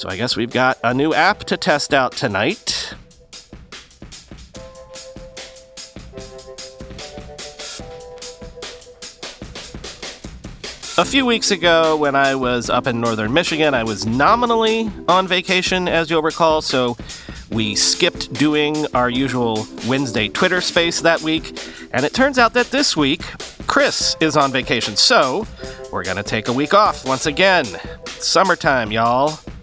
So 0.00 0.08
I 0.08 0.16
guess 0.16 0.34
we've 0.34 0.50
got 0.50 0.78
a 0.82 0.94
new 0.94 1.12
app 1.12 1.40
to 1.44 1.58
test 1.58 1.92
out 1.92 2.12
tonight. 2.12 2.94
A 10.96 11.04
few 11.04 11.26
weeks 11.26 11.50
ago, 11.50 11.98
when 11.98 12.14
I 12.14 12.34
was 12.34 12.70
up 12.70 12.86
in 12.86 12.98
northern 12.98 13.34
Michigan, 13.34 13.74
I 13.74 13.84
was 13.84 14.06
nominally 14.06 14.90
on 15.06 15.28
vacation, 15.28 15.86
as 15.86 16.08
you'll 16.08 16.22
recall, 16.22 16.62
so 16.62 16.96
we 17.50 17.74
skipped 17.74 18.32
doing 18.32 18.86
our 18.94 19.10
usual 19.10 19.66
Wednesday 19.86 20.28
Twitter 20.28 20.62
space 20.62 21.02
that 21.02 21.20
week. 21.20 21.60
And 21.92 22.06
it 22.06 22.14
turns 22.14 22.38
out 22.38 22.54
that 22.54 22.68
this 22.68 22.96
week, 22.96 23.20
Chris 23.66 24.16
is 24.20 24.34
on 24.34 24.50
vacation, 24.50 24.96
so 24.96 25.46
we're 25.92 26.04
to 26.04 26.22
take 26.22 26.48
a 26.48 26.52
week 26.54 26.72
off 26.72 27.04
once 27.04 27.26
again. 27.26 27.66
Summertime, 28.06 28.90
y'all. 28.92 29.38